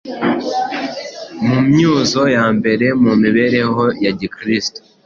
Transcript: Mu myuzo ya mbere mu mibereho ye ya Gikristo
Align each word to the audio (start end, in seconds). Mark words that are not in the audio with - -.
Mu 1.47 1.57
myuzo 1.69 2.21
ya 2.35 2.45
mbere 2.57 2.85
mu 3.03 3.11
mibereho 3.21 3.83
ye 3.89 3.93
ya 4.03 4.11
Gikristo 4.19 4.79